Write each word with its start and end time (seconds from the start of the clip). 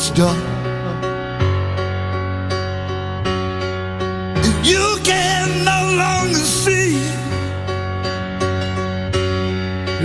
has 0.00 0.10
done. 0.12 0.42
If 4.48 4.56
you 4.72 4.84
can 5.04 5.46
no 5.72 5.80
longer 6.02 6.44
see, 6.62 6.94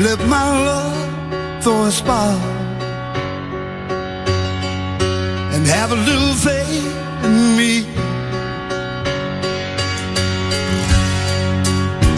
let 0.05 0.19
my 0.27 0.47
love 0.69 1.63
throw 1.63 1.85
a 1.85 1.91
smile 1.91 2.41
and 5.53 5.65
have 5.65 5.91
a 5.91 5.99
little 6.09 6.35
faith 6.47 6.87
in 7.27 7.35
me. 7.59 7.73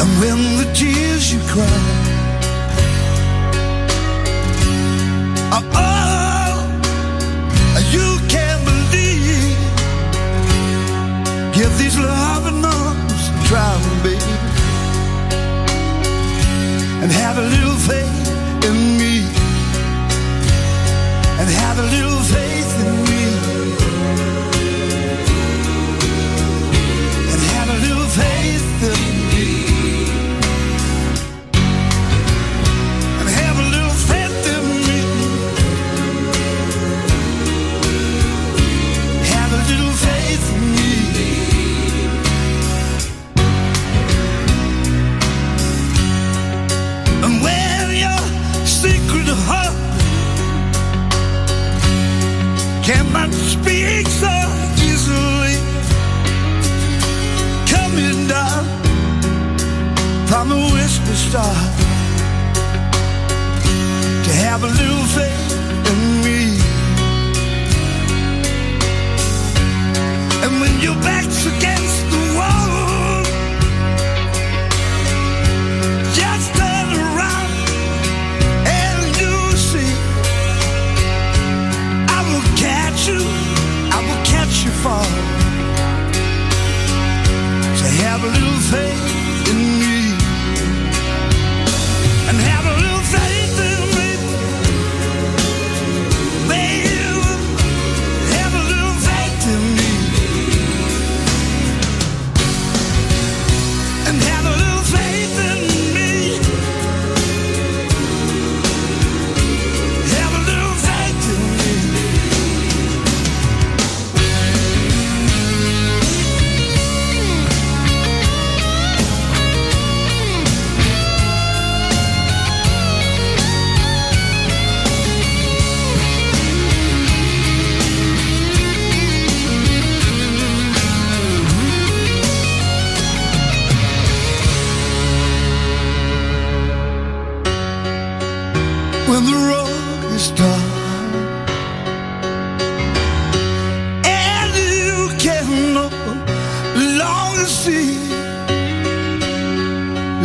And 0.01 0.09
when 0.21 0.39
the 0.61 0.67
tears 0.73 1.31
you 1.31 1.39
cry. 1.51 1.96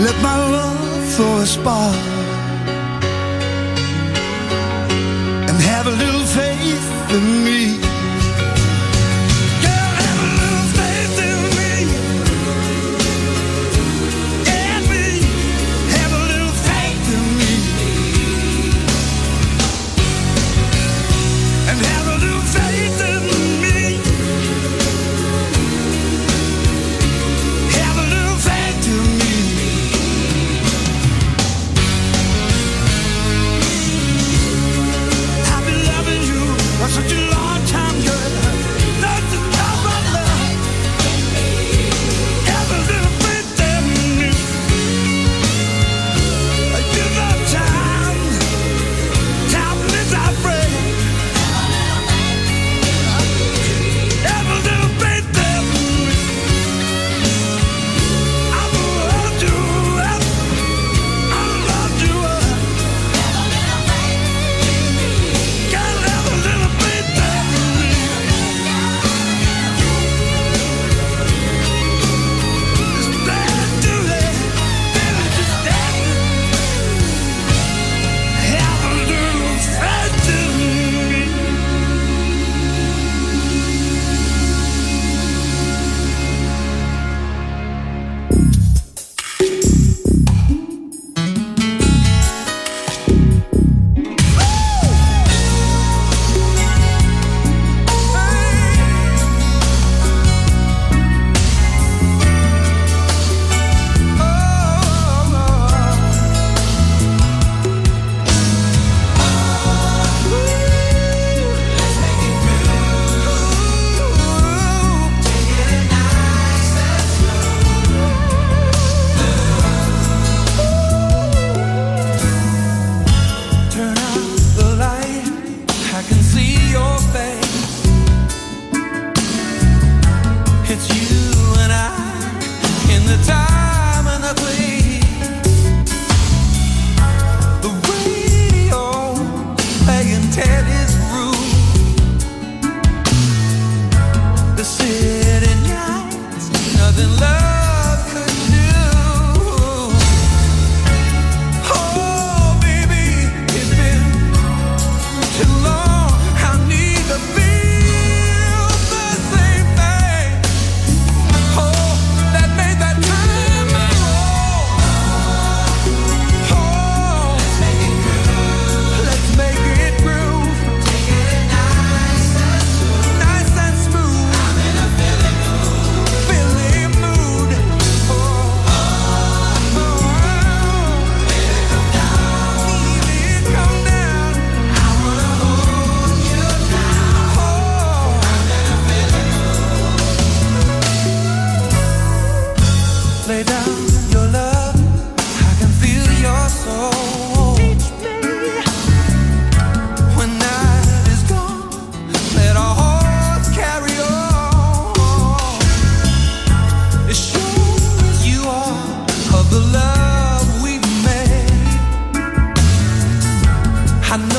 Let 0.02 0.20
my 0.20 0.36
love 0.50 1.14
throw 1.14 1.38
a 1.38 1.46
spark. 1.46 2.21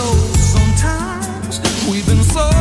know 0.03 0.15
sometimes 0.33 1.59
we've 1.89 2.05
been 2.05 2.23
so 2.23 2.52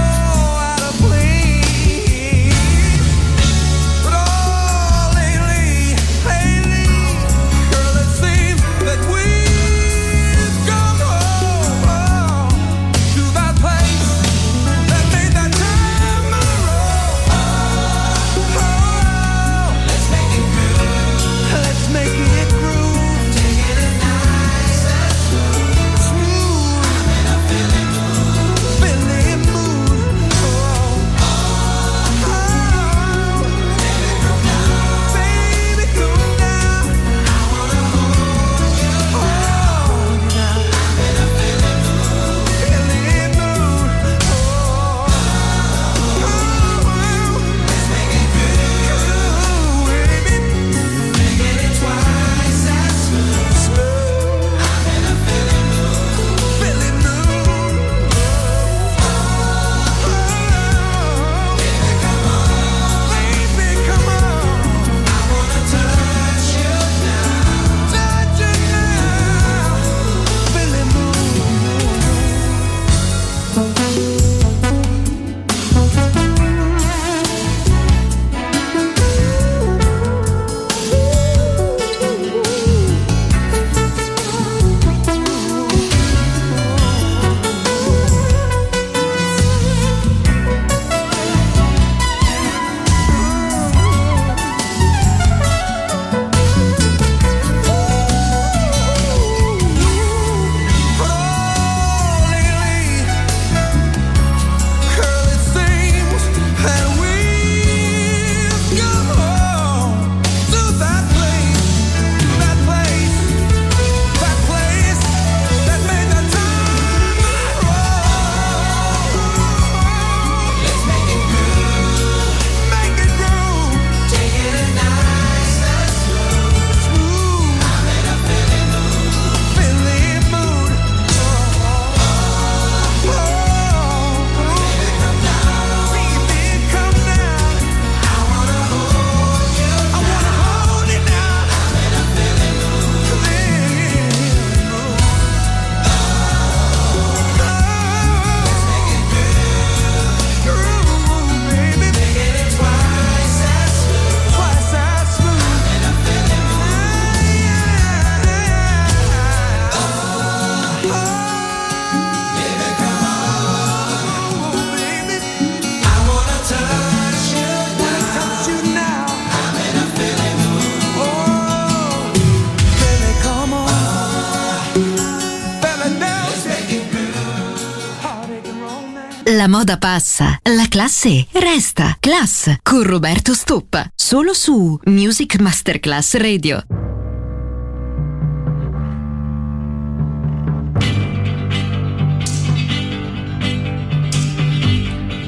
passa, 179.92 180.38
la 180.44 180.68
classe 180.70 181.26
resta. 181.32 181.98
Class 182.00 182.60
con 182.62 182.82
Roberto 182.82 183.34
Stoppa. 183.34 183.86
Solo 183.94 184.32
su 184.32 184.80
Music 184.84 185.38
Masterclass 185.38 186.14
Radio. 186.14 186.64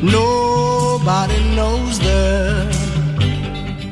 Nobody 0.00 1.38
knows 1.54 1.98
the 1.98 2.66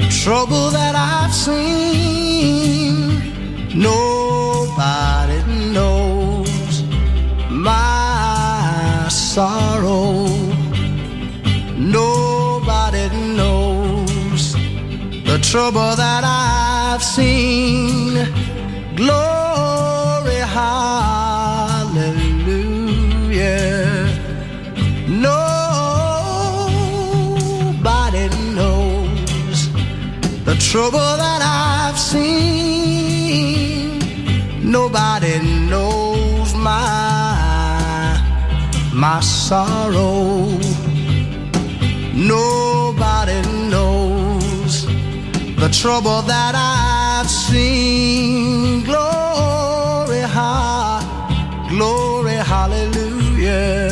trouble 0.08 0.70
that 0.70 0.94
I've 0.94 1.34
seen. 1.34 3.20
Nobody 3.74 5.42
knows 5.70 6.82
my 7.50 9.06
sorrow. 9.10 10.31
The 15.32 15.38
trouble 15.38 15.96
that 15.96 16.24
I've 16.24 17.02
seen. 17.02 18.14
Glory, 18.94 20.40
hallelujah. 20.58 22.04
Nobody 25.08 25.48
knows 28.56 29.58
the 30.44 30.54
trouble 30.70 31.16
that 31.24 31.40
I've 31.42 31.98
seen. 31.98 33.98
Nobody 34.70 35.38
knows 35.70 36.54
my 36.54 38.20
my 38.92 39.20
sorrow. 39.20 40.58
Nobody 42.12 42.71
trouble 45.72 46.22
that 46.22 46.54
I've 46.54 47.30
seen. 47.30 48.84
Glory, 48.84 50.20
ha, 50.20 51.00
glory, 51.70 52.34
hallelujah. 52.34 53.90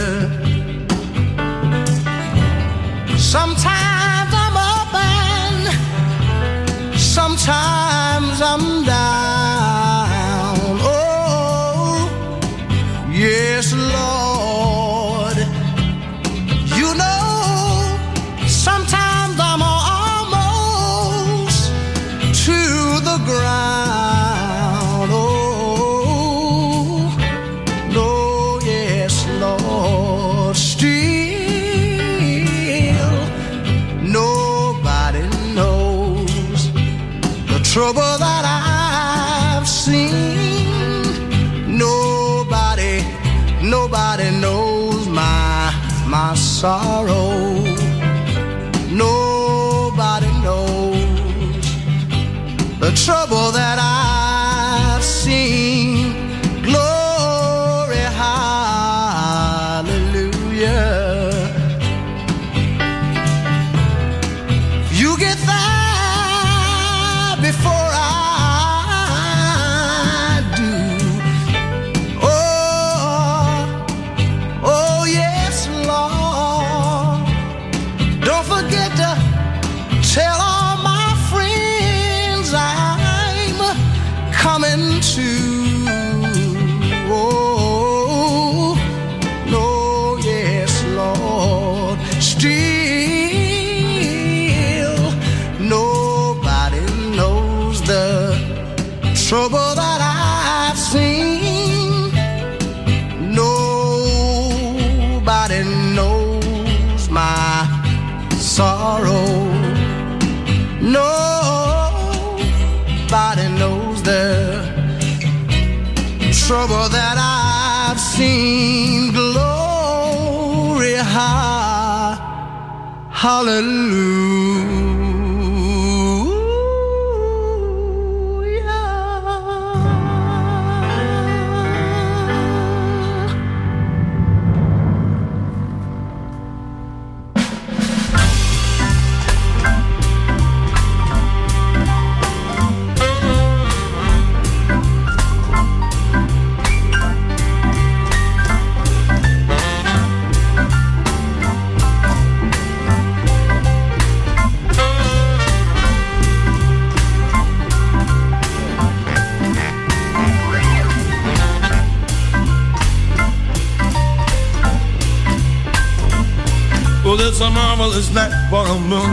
Sometimes 3.17 4.33
I'm 4.45 4.57
and 4.95 5.75
sometimes 6.99 7.90
trouble 53.11 53.40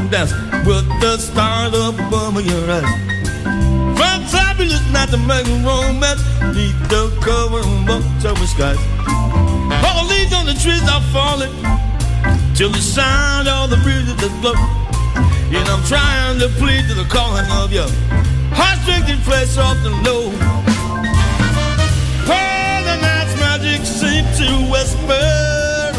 a 0.08 0.12
dance 0.12 0.32
with 0.66 0.88
the 1.02 1.18
stars 1.18 1.74
above 1.74 2.40
your 2.46 2.72
eyes. 2.72 2.84
From 3.98 4.20
fabulous 4.26 4.84
night 4.92 5.10
to 5.10 5.18
make 5.18 5.48
romance 5.64 6.22
neath 6.56 6.78
the 6.90 7.12
cover 7.22 7.60
of 7.60 7.90
October 7.90 8.48
skies. 8.48 8.78
All 9.84 10.04
the 10.04 10.14
leaves 10.14 10.34
on 10.34 10.46
the 10.46 10.54
trees 10.54 10.84
are 10.90 11.02
falling 11.12 11.52
till 12.56 12.70
the 12.70 12.82
sound 12.82 13.48
of 13.48 13.70
the 13.70 13.78
breezes 13.78 14.16
that 14.18 14.34
blow. 14.42 14.56
And 15.58 15.68
I'm 15.70 15.84
trying 15.86 16.40
to 16.40 16.50
plead 16.60 16.88
to 16.88 16.94
the 16.94 17.08
calling 17.10 17.50
of 17.52 17.72
your 17.72 17.90
heartstrings 18.54 19.10
and 19.10 19.22
flesh 19.24 19.50
soft 19.50 19.86
and 19.86 19.98
low. 20.06 20.32
Oh, 22.30 22.78
the 22.90 22.96
night's 23.02 23.36
magic 23.40 23.86
seems 23.86 24.38
to 24.40 24.48
whisper 24.72 25.14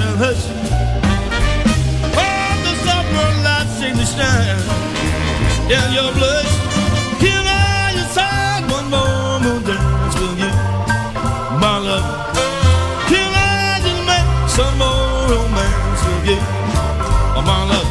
and 0.02 0.18
hush. 0.18 0.77
To 3.96 4.06
shine 4.06 4.60
in 5.70 5.88
your 5.92 6.12
blush. 6.12 6.52
Can 7.20 7.44
I 7.46 7.92
decide 7.94 8.64
one 8.70 8.88
more 8.90 9.40
moon 9.40 9.62
dance 9.64 10.14
with 10.20 10.38
you, 10.38 10.52
my 11.62 11.78
love? 11.78 12.06
Can 13.08 13.30
I 13.32 13.80
just 13.84 14.02
make 14.10 14.48
some 14.48 14.76
more 14.78 15.28
romance 15.32 16.02
with 16.08 16.30
you, 16.32 16.40
oh, 17.36 17.42
my 17.44 17.64
love? 17.70 17.88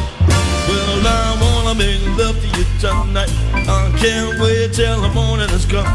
Well, 0.68 1.06
I 1.06 1.38
wanna 1.40 1.74
make 1.78 2.02
love 2.18 2.36
to 2.40 2.48
you 2.58 2.64
tonight. 2.78 3.30
I 3.54 3.92
can't 3.98 4.40
wait 4.40 4.74
till 4.74 5.00
the 5.00 5.08
morning 5.10 5.48
has 5.48 5.66
come. 5.66 5.86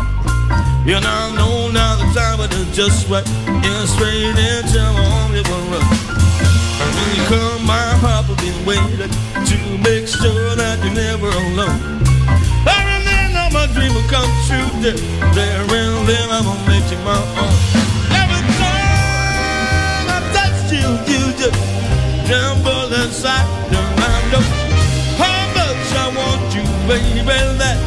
And 0.85 1.05
I 1.05 1.35
know 1.35 1.71
now 1.71 1.95
the 1.95 2.07
time 2.13 2.37
but 2.37 2.53
it's 2.53 2.75
just 2.75 3.09
right. 3.09 3.27
And 3.47 3.89
straight 3.89 4.35
into 4.35 4.79
my 4.79 5.05
arms 5.21 5.35
it 5.39 5.47
will 5.47 5.65
run. 5.71 6.32
When 6.83 7.09
you 7.15 7.23
come, 7.31 7.65
my 7.65 7.87
heart 8.03 8.27
will 8.27 8.41
be 8.43 8.51
waiting 8.67 9.11
to 9.49 9.57
make 9.83 10.07
sure 10.07 10.55
that 10.55 10.75
you're 10.83 10.93
never 10.93 11.29
alone. 11.29 11.79
I 12.67 12.77
remember 12.95 13.43
my 13.55 13.65
dream 13.75 13.93
will 13.95 14.07
come 14.11 14.29
true. 14.47 14.67
There, 14.83 14.99
there 15.37 15.61
and 15.63 16.07
then 16.07 16.27
I'm 16.29 16.43
gonna 16.43 16.67
make 16.67 16.87
you 16.91 16.99
my 17.07 17.15
own. 17.39 17.55
Every 18.11 18.43
time 18.59 20.05
I 20.11 20.19
touch 20.35 20.71
you, 20.75 20.87
you 21.07 21.21
just 21.39 21.55
tremble 22.27 22.91
inside. 23.01 23.47
I 23.71 24.11
know 24.31 24.43
how 25.21 25.39
much 25.55 25.87
I 26.03 26.05
want 26.19 26.51
you, 26.55 26.63
baby. 26.87 27.21
That 27.61 27.77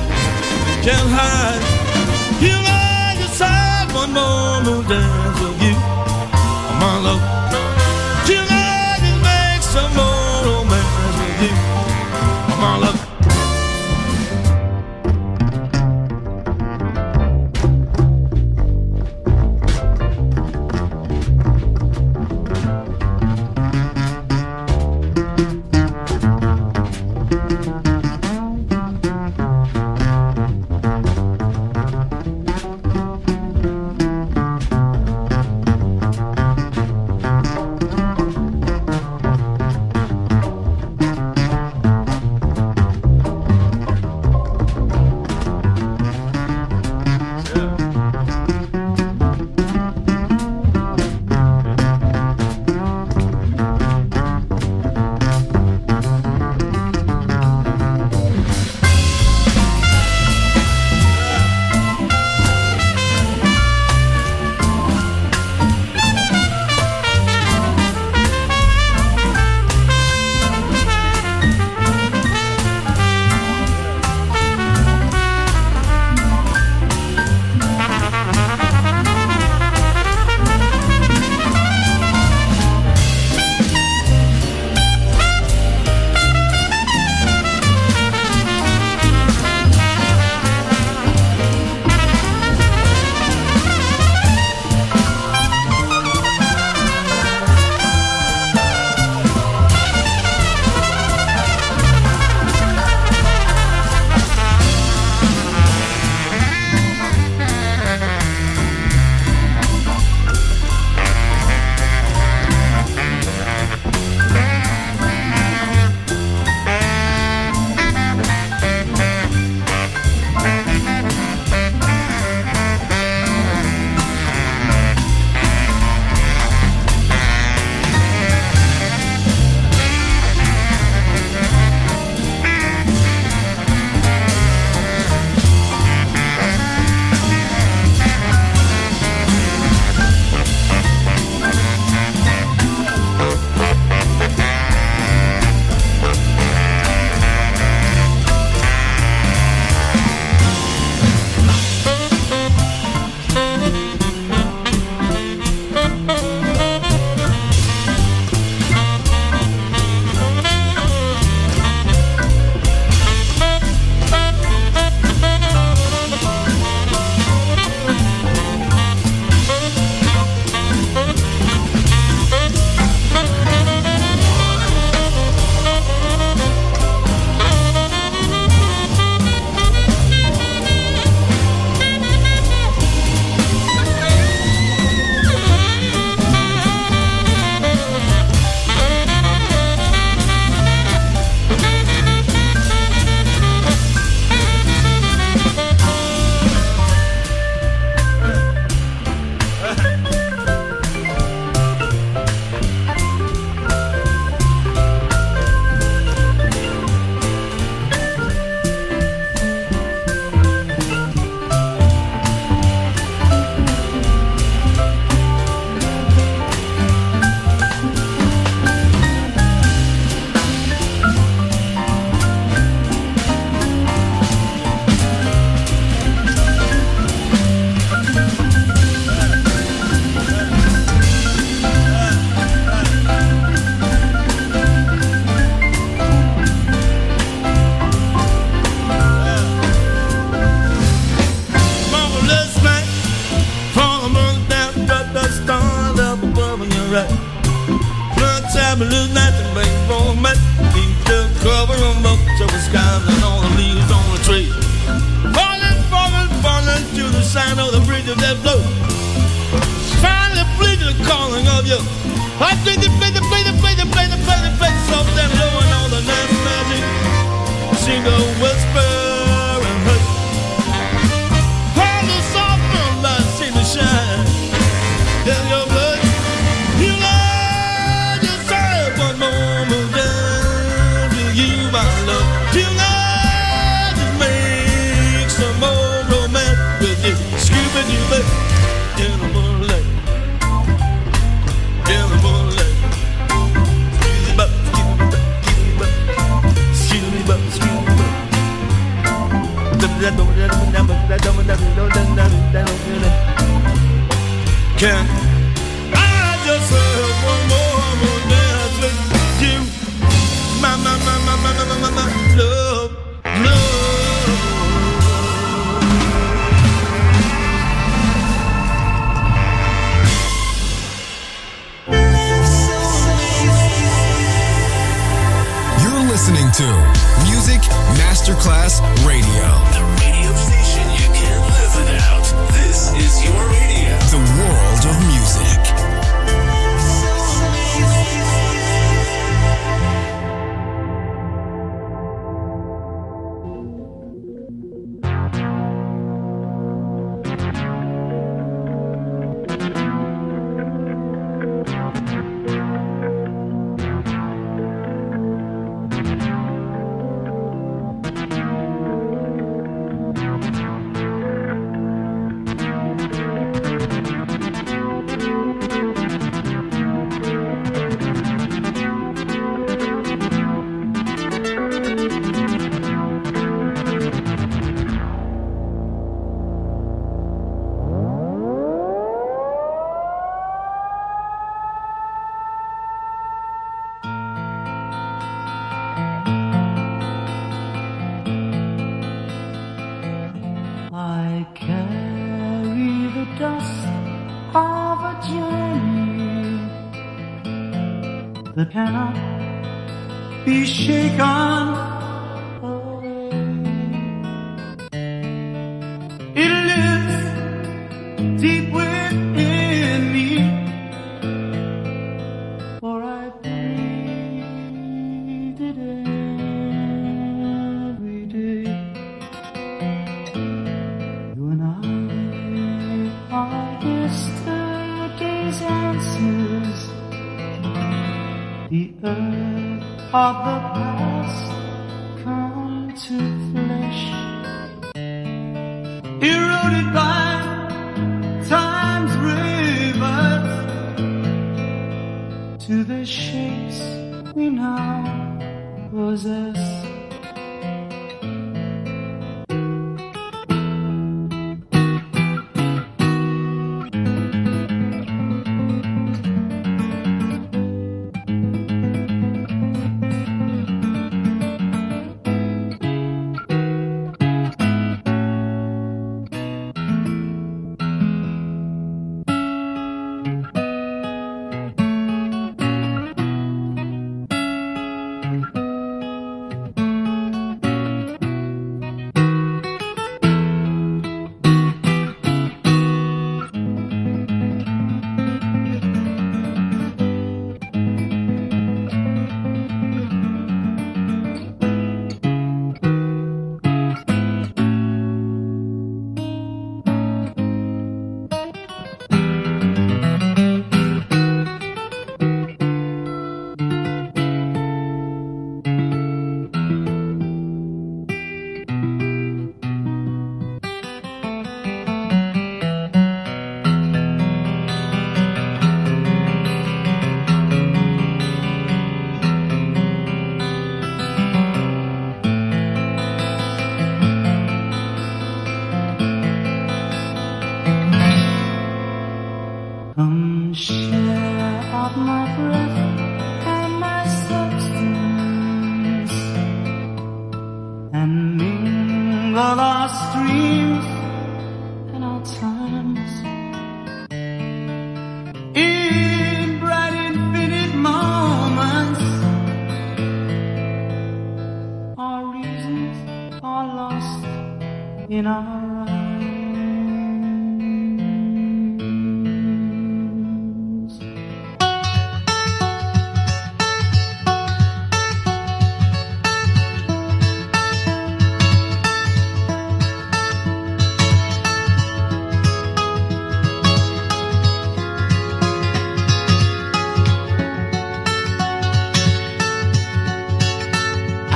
can't 0.82 1.10
hide. 1.12 1.60
You 2.40 2.56
I 2.56 3.16
decide 3.20 3.92
one 3.92 4.12
more 4.12 4.62
moon 4.64 4.88
dance 4.88 5.40
with 5.40 5.62
you, 5.62 5.76
my 6.80 6.92
love. 7.04 7.22
Till 8.26 8.55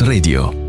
Radio. 0.00 0.59